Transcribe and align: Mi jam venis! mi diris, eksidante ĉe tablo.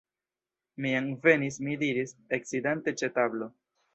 Mi 0.85 0.93
jam 0.93 1.09
venis! 1.27 1.59
mi 1.67 1.77
diris, 1.83 2.15
eksidante 2.39 2.97
ĉe 3.03 3.13
tablo. 3.21 3.53